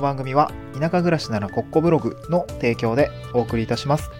[0.00, 4.10] の番組は田舎暮らしならコッコブログの提供でお送りいたします。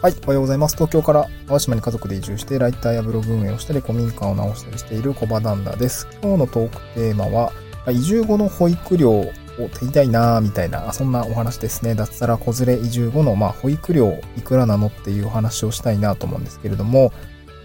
[0.00, 0.76] はい、おはようございます。
[0.76, 6.06] 東京から淡島に家族で移住して、ライターやブログ運営をしたり、古民家を直したりしている小場旦那です。
[6.22, 7.52] 今日のトークテーマは、
[7.90, 9.32] 移住後の保育料を
[9.80, 11.94] 手たいなーみたいな、そんなお話ですね。
[11.94, 17.10] 脱サラ子連れ移住後の、まあ、保育料いくらなのっていうお話をしたいなと思うんですけれども、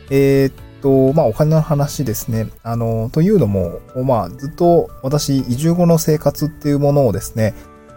[0.10, 2.50] えーっと、まあ、お金の話ですね。
[2.64, 7.54] あの、というのも、まあ、ずっと私、移住後の生活っていうものをですね、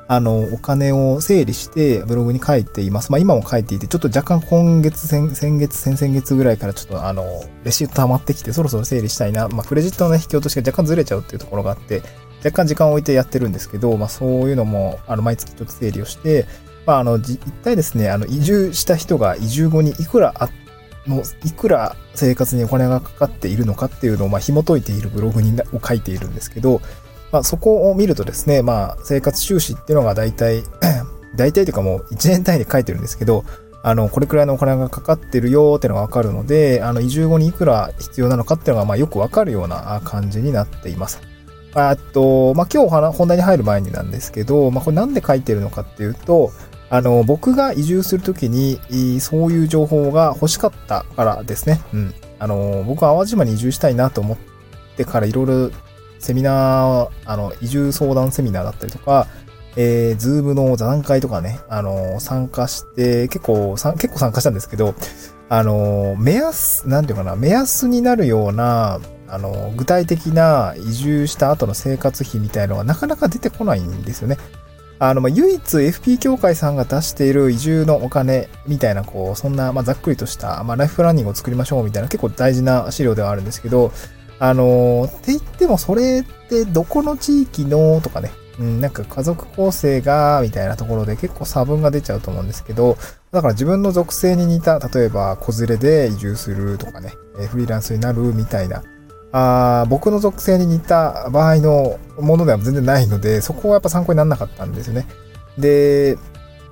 [0.08, 3.10] あの、お金を整理してブログに書いています。
[3.10, 7.24] まあ今も書いていて、ちょっと若干今月、先先月、先々月ぐらいからちょっとあの、
[7.64, 9.48] レシート溜まってきて、そろそろ整理したいな。
[9.48, 12.02] まあクレジットの、引き落としが若干ずれちゃうっていうところがあって、
[12.44, 16.46] 若干時間を置いてやってるんですけど、まあそういうのも、あの、毎月ちょっと整理をして、
[16.84, 20.61] まああの、一体ですね、あの、移住した人が移住後にいくらあって
[21.06, 26.80] の、いくら生活にお金がかかっているのかっていうのを、まあ、紐解いているブログにを書いているんですけど、
[27.32, 30.62] まあ、そこを見るとですね、まあ、生活収支っていうのが大体、
[31.36, 33.44] 大体というかもう1年単位で書いてるんですけど、
[33.84, 41.20] あの、これくらいのお金がかかってるよっていうのがわかるので、あの、移住後にいくら必要なのかっていうのが、まあ、よくわかるような感じになっています。
[41.74, 46.52] あと、まあ、今日本題に入る前になんですけど、まあ、これなんで書いてるのかっていうと、
[46.92, 48.78] あの、僕が移住するときに、
[49.18, 51.80] そういう情報が欲しかったからですね。
[51.94, 52.14] うん。
[52.38, 54.38] あの、僕は淡路島に移住したいなと思っ
[54.98, 55.70] てからいろいろ
[56.18, 59.26] セミナー、あの、移住相談セミナーだったりとか、
[59.76, 64.94] えー、ズームの座談会とかね、あの、参加して、結構、結構参加したんですけど、
[65.48, 74.36] あの、目安、なんていうかな、目安になるような、あの、具体的な移住した後の生活費みたいのがなかなか出てこないんですよね。
[75.04, 83.90] あの、ま、唯一 FP 協会さんが出している移住のお金みたいな、こう、そんな、まあ、ざっくりとした、まあ、ライフプランニングを作りましょうみたいな結構大事な資料ではあるんですけど、
[84.38, 92.96] あの、って言ってもそれってどこの地域のとかね、うん、なんか家族構成が、みたいなところで結構差分が出ちゃうと思うんですけど、
[93.32, 97.14] だから自分の属性に似た、例えば子連れで移住するとかね、
[97.50, 98.84] フリーランスになるみたいな、
[99.32, 105.06] あ僕の属性に似た場合のものでは全然ないので、そこはやっぱ参考にならなかったんですよね。
[105.58, 106.18] で、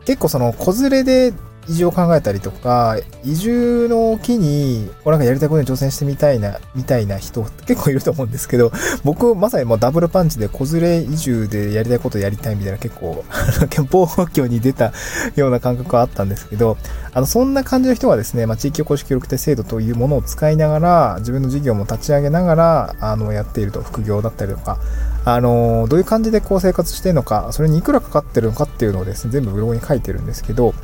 [0.04, 1.34] 結構その子連れで
[1.70, 8.72] 移住を考えたりとか、移住の機に、こうなんかやりたいことに挑戦してみたいな、みたいな人結構いると思うんですけど、
[9.04, 13.24] 僕まさにもうダブルパンチで子連れ移住でやりたいことやりたいみたいな結構、
[13.70, 14.92] 憲法法教に出た
[15.36, 16.76] ような感覚はあったんですけど、
[17.12, 24.78] あの、そんな感じの人がですね、まあ、地域おこし協力隊制度というものを使いながら、自分の事業も立ち上げながら、あの、やっていると、副業だったりとか、
[25.24, 30.74] あの、どういう感じでこう生活してるのか、それにいくらかかってるのかっていうのをですね、全部ブログに書いてるんですけど、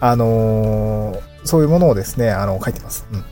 [0.00, 3.06] あのー、そういうものをですね、あの、書いてます。
[3.12, 3.24] うん。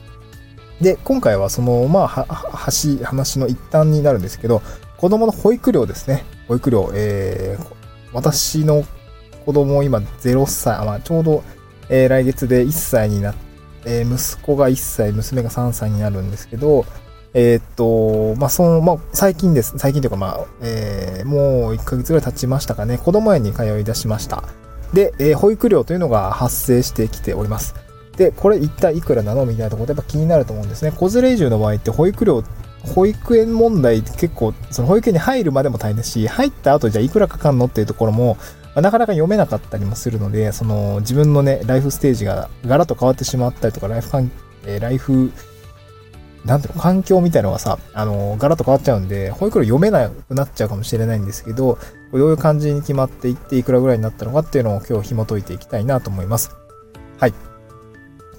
[0.81, 4.61] で、今回はその、まあ、は、は話の一端になるんですけど、
[4.97, 6.23] 子供の保育料ですね。
[6.47, 7.75] 保育料、えー、
[8.13, 8.83] 私の
[9.45, 11.43] 子供今0歳、まあ、ちょうど、
[11.89, 13.49] えー、来月で1歳になって、
[13.85, 16.85] えー、息子が1歳、娘が3歳になるんですけど、
[17.33, 19.75] えー、っと、まあ、その、まあ、最近です。
[19.77, 22.97] 最近というか、まあ、えー、もう1ヶ月ぐらい経ちましたかね。
[22.97, 24.43] 子供園に通い出しました。
[24.93, 27.75] で、えー、保育料というのが発生してきております。
[28.17, 30.91] で、これ一体いくらなのみたいなところでやっぱ気になると思うんですね。
[30.91, 32.43] 子連れ移住の場合って保育料、
[32.83, 38.37] 保育園問題って結構、その保育園に入るまでも大変ですし、入った後じゃあいくらかかんのっていうところも、
[38.75, 44.31] なかなか読めなかったりもするので、その自分のね、ライフステージがガラッと変わってしまったりとか、ライフ環、
[44.65, 45.31] えー、ライフ、
[46.45, 51.77] なんていうの、環境みたいのがさ、あの、ガラッと変わっちゃうんで、保育料読めなくなっちゃうかもしれないんですけど、
[52.11, 56.55] どういう感じに決まっていって、いくらぐらいになったのかっていうのを今日紐解いていきたいなと思います。
[57.17, 57.33] はい。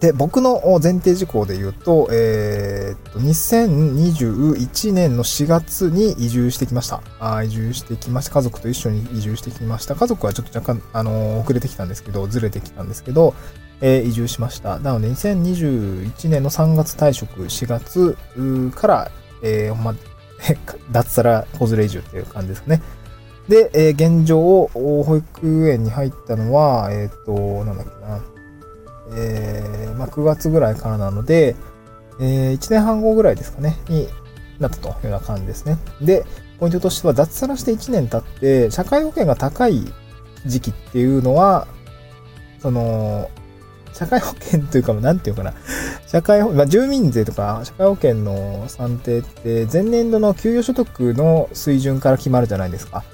[0.00, 7.02] で、僕の前提事項で言うと、えー、っと、2021年の4月に移住してきました。
[7.20, 8.32] あ移住してきました。
[8.32, 9.94] 家族と一緒に移住してきました。
[9.94, 13.34] 家族はちょっと若干、あのー、遅れてきたんですけど、ずれてきたんですけど、
[13.80, 14.78] え、移住しました。
[14.78, 18.16] なので、2021年の3月退職、4月
[18.74, 19.10] から、
[19.42, 19.94] えー、ま、
[20.90, 22.82] 脱サラ子連れ移住っていう感じですかね。
[23.48, 28.20] で、えー、現状、保育園に入ったのは、えっ、ー、と、なんだっけな。
[29.16, 31.56] えー、まあ、9月ぐらいからなので、
[32.20, 34.08] えー、1年半後ぐらいですかね、に
[34.60, 35.78] なったというような感じですね。
[36.00, 36.24] で、
[36.60, 39.82] ポイントとしては、脱サラして1年経って、社会保険が高い
[40.46, 41.66] 時期っていうのは、
[42.60, 43.30] その、
[43.92, 45.54] 社会保険というか、なんていうかな、
[46.06, 53.04] 社会保、まあ、住民税とか社会保険の算定って、前年度の給与所得の水準から決まるじゃないですか。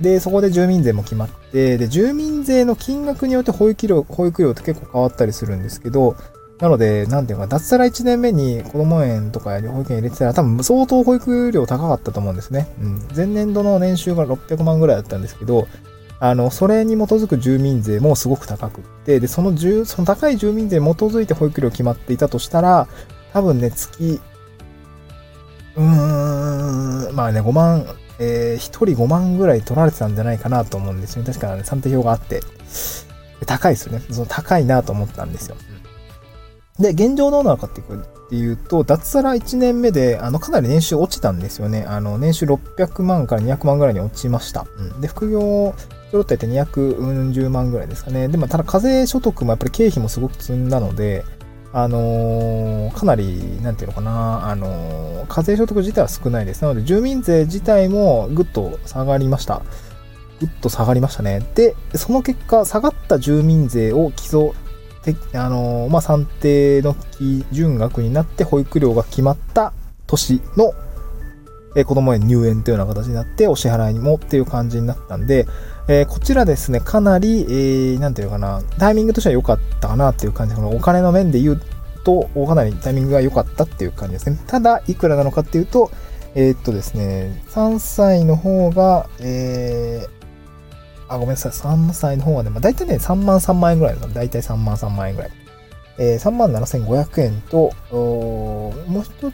[0.00, 6.16] で、そこで住民税も決まって、で、住民税の金額によって保育料、保育料って結構変わったりするんですけど、
[6.62, 12.68] なので、なんていうか、脱サラ1年目に子供園とか保育園入れてたら、多分相当保育料高かったと思うんですね。
[12.80, 13.08] うん。
[13.16, 15.66] 前年度の年収が600万ぐらいだったんですけど、
[16.24, 22.86] あの、それに基づく住民税もすごく高くって、で、その住、その高い住民税に基づいて保育料決まっていたとしたら、
[23.32, 24.20] 多分ね、月、
[25.74, 27.86] うーん、まあね、5万、
[28.20, 31.26] えー、1人5万ぐらい取られてたんじゃないかなと思うんですよね。
[31.26, 32.40] 確かね、算定表があって。
[33.44, 34.04] 高いですよね。
[34.08, 35.56] その高いなと思ったんですよ。
[36.78, 37.70] で、現状どうなのかっ
[38.28, 41.84] ていうと、脱サラ1年目で、あの、かなり年収落ちたんですよね。
[41.88, 44.66] あの、年収600万から200万ぐらいに落ちました。
[44.78, 45.74] うん、で、副業、
[46.12, 48.28] ちょっとやって210万ぐらいですかね。
[48.28, 51.24] でも、ただ課税所得もやっぱり経費もすごく積んだので、
[51.72, 56.60] あのー、かなり、なんていうのかな、あのー、課税所得自体は少ないです。
[56.60, 59.62] なので、住民税自体もぐっと下がりました。
[60.38, 61.40] ぐっと下がりましたね。
[61.54, 64.50] で、その結果、下がった住民税を基礎、
[65.32, 69.72] あのー、まあ、算定の基準額になって保育料が決まった
[70.06, 70.74] 年の、
[71.74, 75.46] え子供へ入園というような形になって、お支払いにもっていう感じになったんで、
[75.88, 80.54] え、こちらですね、かなり、えー、なんていうかな、タイミングとしては良かったかなっていう感じ。
[80.54, 81.60] このお金の面で言う
[82.04, 84.38] と、かなりタイミングが良かったっていう感じですね。
[84.46, 85.90] ただ、いくらなのかっていうと、
[86.34, 91.52] えー、っとですね、3歳の方が、えー、あ、ごめんなさい。
[91.52, 95.30] 3歳の方はね、まあ、大体ね、3万3万円ぐらいだ大体3万3万円ぐらい。
[95.98, 99.32] えー、3万7500円と、もう一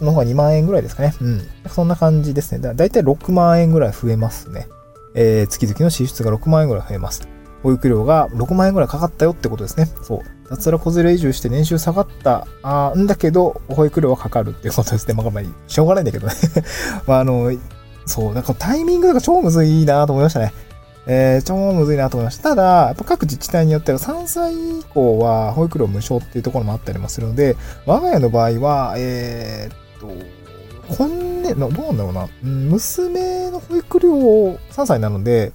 [0.00, 1.14] つの方が2万円ぐらいですかね。
[1.20, 1.42] うん。
[1.68, 2.58] そんな感じですね。
[2.58, 4.66] だ大体6万円ぐらい増えますね。
[5.14, 7.28] えー、月々の支出が6万円ぐらい増えます。
[7.62, 9.86] 保育料が6万円ぐらいかかったよってことですね。
[10.02, 10.20] そう。
[10.48, 15.14] 脱サラ子連れ移住して年収下がった、あんだけど、保育料はかかるっていうことですね。
[15.14, 16.32] まあ、まあ、しょうがないんだけどね。
[17.06, 17.52] まあ、あの、
[18.06, 20.52] そう、なんかタイミングが超むずいなと思いましたね。
[21.06, 22.50] えー、超むずいなと思いました。
[22.50, 27.56] ただ、やっぱ各自治体によっては3歳以降は保育料無償っていうところもあったりもするので、
[27.86, 31.08] 我が家の場合は、えー、っと、今
[31.54, 32.28] 年、どうなんだろうな。
[32.42, 34.10] 娘の保育料
[34.70, 35.52] 3歳なので、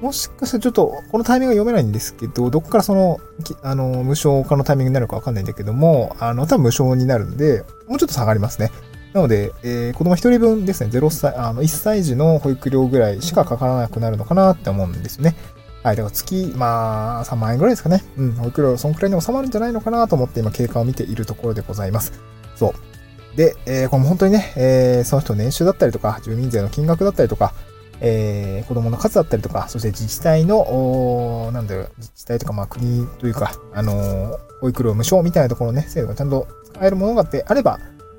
[0.00, 3.20] もしかしたらちょっと、このタイミングが読めないんですけど、どこからその、
[3.62, 8.70] あの、無償化のタイミングになるかわかんないんだけども、あの、多分無償になるんで、もうちょっと下がりますね。
[9.12, 15.36] なので、えー、子供一人分ですね、0歳、あの、1歳児の保育料ぐらいしかかからなくなるのかなって思うんですね。
[15.82, 15.96] はい。
[15.96, 18.02] だから月、まあ、3万円ぐらいですかね。
[18.16, 18.32] うん。
[18.32, 22.12] 保育料、そんくらいに収まるんじゃないのかなと思って今、経過を見ているところでございます。
[22.56, 22.91] そう。
[23.36, 27.54] で、えー、これも本当にね、えー、その人の年収だったりとか、住民税の金額だったりとか、
[28.00, 37.78] えー、子供の数だったりとか、そして自治体の、なんだろう、自治体とか、まあ国というか、あの、保育料無償みたいなところね、制度がちゃんと使えるものがあれば、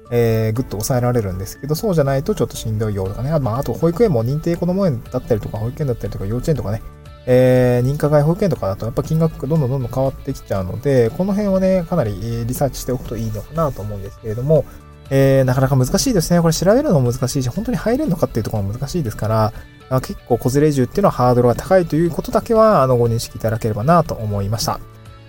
[0.10, 3.38] えー、ぐっと抑えられるんですけど、そうじゃないとちょっとしんどいよとかね。
[3.40, 6.82] まあ、あと保育園も認定こども園だったりとか、保育園だったりとか、幼稚園とかね、
[7.26, 14.66] えー、認可外保育園とかだとやっぱ金額がどんどんどんどん変わってきちゃうので、この辺はね、かなりリサーチしておくといいのかなと思うんですけれども、
[15.10, 16.42] えー、なかなか難しいですね。
[16.42, 19.54] これ調べるのも難しいし、本当に入れるのかっていうところも難しいですから、
[19.90, 24.80] あ結構子連れ銃っていうのはハードルが高いということだけは、あの、ご認識いただければなと思いました。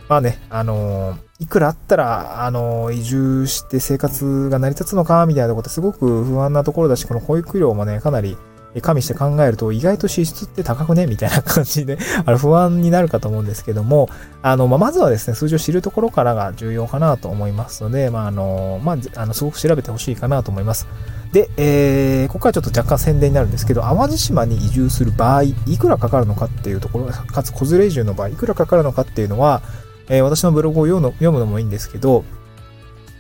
[0.09, 8.37] まあね、あのー、いくらあったら、あのー、移住して生活が成り立つのか、みたいなことすごく不安なところだし、この保育料もね、かなり
[8.81, 11.07] 加味して考えると、意外と支出って高くね？
[11.07, 14.09] みたいな感じで あの、不安になるかと思うんですけども、
[14.43, 20.87] あの、まあ、まずはですね、数字を知るところからが重要かなと思いますので、まあ、あの、まあ、あの、すごく調べてほしいかなと思います。
[21.33, 29.63] で、えー、ここからちょっと若干宣伝になるんですけど、淡路島に移住する場合、いくらかかるのかっていうところ、かつ子連れ移住の場合、いくらかかるのかっていうのは、
[30.09, 32.25] えー、私のブログを読むのもいいんですけど、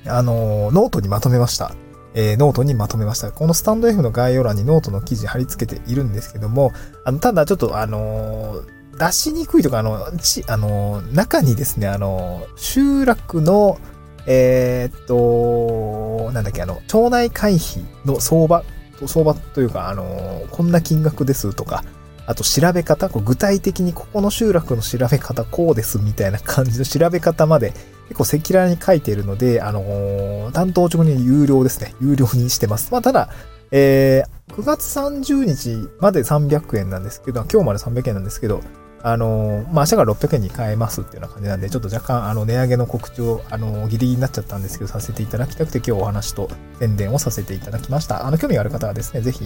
[0.06, 1.74] あの、ノートにまとめました。
[2.14, 3.32] えー、ノートにまとめました。
[3.32, 6.72] このスタンド F の概要欄にノートの記事貼り付けているんですけども、
[7.04, 8.62] あの、ただちょっとあの
[8.98, 13.78] 出しにくいとか、あの、ち、あの中にですね、あの集落の、
[14.26, 18.64] え、っと、なんだっけ、あの、町内会費の相場、
[19.06, 21.84] 相場というか、あのこんな金額ですとか、
[22.26, 27.74] あと調べ方、具体的にここの集落の調べ方こうですみたいな感じの調べ方まで
[28.08, 31.94] 結構赤裸々に書いているので、あのー、担当直に有料ですね。
[32.00, 32.92] 有料にしてます。
[32.92, 33.30] まあ、ただ、
[33.70, 38.60] えー、9月30日まで300円なんですけど、今日まで300円なんですけど、
[39.06, 46.48] あの、まあ、明日から600円に変えますっていうような感じなんで、ちょっと若干、あの、値上げの告知を、あの、ギリギリになっちゃったんですけど、させていただきたくて、今日お話と
[46.80, 48.26] 宣伝をさせていただきました。
[48.26, 49.44] あの、興味がある方はですね、ぜひ、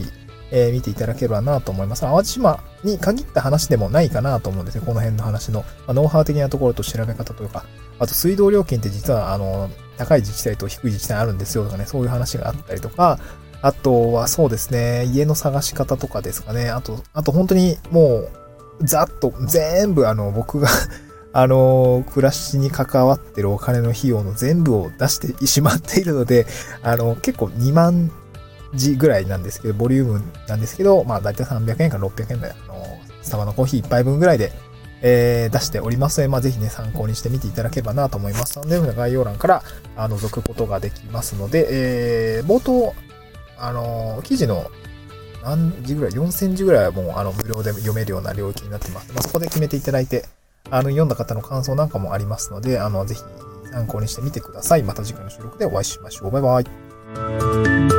[0.52, 2.02] えー、見ていただければなと思います。
[2.02, 4.82] 淡路島に限った話でもないかなと思うんですね。
[4.86, 7.64] この辺の話の、まあ、ノウハウ的なところと調べ方というか、
[7.98, 13.18] あと水道料金って実は、あの、高い自治体と低い自治体あるんですよとかね、そういう話があったりとか、
[13.60, 16.70] あとはそうですね、家の探し方とかですかね。
[16.70, 18.30] あと、あと本当にもう、
[18.82, 20.68] ざっと全部あの、僕が
[21.32, 26.46] あの、暮らしに関わってるお金の費用の全部を出してしまっているので、
[26.82, 28.10] あの、結構2万
[28.74, 34.52] 字ぐらいなんですけど、ボリュームなんですけど、まあ大体300円から600円で、あの、スタバのコーヒー1杯分ぐらいで、
[35.00, 39.62] えー、出しておりますので、まあ、ぜひね、参考にしてみていただければなと思いますので、概要欄から
[39.96, 42.94] あ覗くことができますので、えー、冒頭、
[43.58, 44.70] あの、記事の
[45.42, 49.12] 何時ぐらい ?4000 字ぐらいはもう、あの、無料で読めるような領域になってます。
[49.12, 50.24] まあ、そこで決めていただいて、
[50.70, 53.22] あの、読んだ方の感想なんかもありますので、あの、ぜひ
[53.72, 54.82] 参考にしてみてください。
[54.82, 56.30] また次回の収録でお会いしましょう。
[56.30, 57.97] バイバイ。